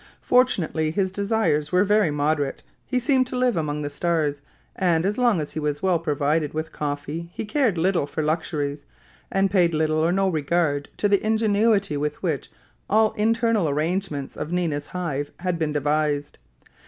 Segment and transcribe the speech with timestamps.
[0.23, 4.41] Fortunately his desires were very moderate; he seemed to live among the stars,
[4.75, 8.83] and as long as he was well provided with coffee, he cared little for luxuries,
[9.31, 12.49] and paid little or no regard to the ingenuity with which
[12.89, 16.39] all the internal arrangements of Nina's Hive had been devised.